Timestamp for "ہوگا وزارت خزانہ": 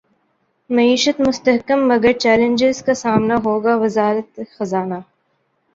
3.45-4.99